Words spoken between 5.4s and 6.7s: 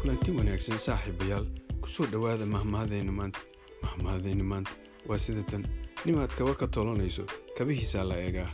tan. Nimaad kaba ka